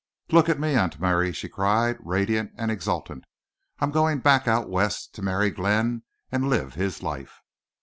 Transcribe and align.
"Look 0.31 0.49
at 0.49 0.59
me, 0.59 0.73
Aunt 0.73 0.99
Mary!" 0.99 1.31
she 1.31 1.47
cried, 1.47 1.97
radiant 1.99 2.53
and 2.55 2.71
exultant. 2.71 3.25
"I'm 3.77 3.91
going 3.91 4.17
back 4.17 4.47
out 4.47 4.67
West 4.67 5.13
to 5.13 5.21
marry 5.21 5.51
Glenn 5.51 6.01
and 6.31 6.49
live 6.49 6.73
his 6.73 7.03
life!" 7.03 7.43